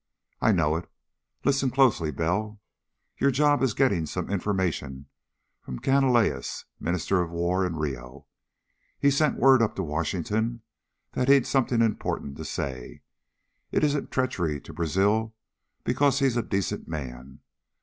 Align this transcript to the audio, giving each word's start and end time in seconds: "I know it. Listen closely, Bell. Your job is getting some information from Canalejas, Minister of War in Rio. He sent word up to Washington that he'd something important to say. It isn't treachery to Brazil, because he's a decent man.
"I 0.41 0.51
know 0.51 0.77
it. 0.77 0.89
Listen 1.45 1.69
closely, 1.69 2.09
Bell. 2.09 2.59
Your 3.19 3.29
job 3.29 3.61
is 3.61 3.75
getting 3.75 4.07
some 4.07 4.31
information 4.31 5.05
from 5.61 5.77
Canalejas, 5.77 6.65
Minister 6.79 7.21
of 7.21 7.29
War 7.29 7.63
in 7.63 7.75
Rio. 7.75 8.25
He 8.97 9.11
sent 9.11 9.37
word 9.37 9.61
up 9.61 9.75
to 9.75 9.83
Washington 9.83 10.63
that 11.11 11.27
he'd 11.29 11.45
something 11.45 11.83
important 11.83 12.35
to 12.37 12.45
say. 12.45 13.03
It 13.71 13.83
isn't 13.83 14.09
treachery 14.09 14.59
to 14.61 14.73
Brazil, 14.73 15.35
because 15.83 16.17
he's 16.17 16.35
a 16.35 16.41
decent 16.41 16.87
man. 16.87 17.41